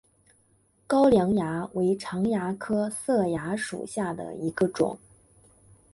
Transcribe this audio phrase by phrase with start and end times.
[0.87, 4.97] 高梁蚜为常蚜科色蚜属下的一个种。